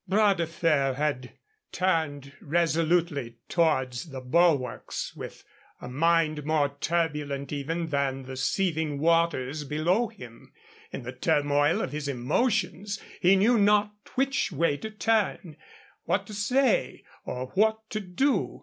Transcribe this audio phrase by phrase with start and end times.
[0.07, 1.33] Bras de Fer had
[1.71, 5.43] turned resolutely towards the bulwarks with
[5.79, 10.51] a mind more turbulent even than the seething waters below him.
[10.91, 15.55] In the turmoil of his emotions he knew not which way to turn,
[16.05, 18.59] what to say or what to do.